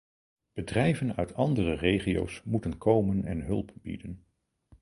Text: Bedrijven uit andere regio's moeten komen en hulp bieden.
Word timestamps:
Bedrijven 0.53 1.15
uit 1.15 1.33
andere 1.33 1.73
regio's 1.73 2.41
moeten 2.43 2.77
komen 2.77 3.25
en 3.25 3.39
hulp 3.41 3.71
bieden. 3.81 4.23